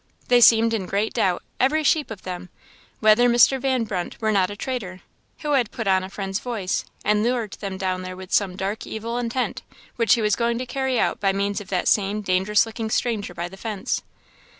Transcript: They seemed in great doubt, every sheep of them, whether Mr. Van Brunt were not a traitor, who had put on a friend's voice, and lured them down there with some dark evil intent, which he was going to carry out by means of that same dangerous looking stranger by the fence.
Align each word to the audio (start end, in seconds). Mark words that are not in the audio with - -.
They 0.29 0.41
seemed 0.41 0.73
in 0.73 0.87
great 0.87 1.13
doubt, 1.13 1.43
every 1.59 1.83
sheep 1.83 2.09
of 2.09 2.23
them, 2.23 2.49
whether 3.01 3.29
Mr. 3.29 3.61
Van 3.61 3.83
Brunt 3.83 4.19
were 4.19 4.31
not 4.31 4.49
a 4.49 4.55
traitor, 4.55 5.01
who 5.41 5.51
had 5.51 5.69
put 5.69 5.85
on 5.85 6.03
a 6.03 6.09
friend's 6.09 6.39
voice, 6.39 6.85
and 7.05 7.21
lured 7.21 7.51
them 7.61 7.77
down 7.77 8.01
there 8.01 8.15
with 8.17 8.33
some 8.33 8.55
dark 8.55 8.87
evil 8.87 9.19
intent, 9.19 9.61
which 9.97 10.15
he 10.15 10.21
was 10.23 10.35
going 10.35 10.57
to 10.57 10.65
carry 10.65 10.99
out 10.99 11.19
by 11.19 11.31
means 11.33 11.61
of 11.61 11.67
that 11.67 11.87
same 11.87 12.21
dangerous 12.21 12.65
looking 12.65 12.89
stranger 12.89 13.35
by 13.35 13.47
the 13.47 13.57
fence. 13.57 14.01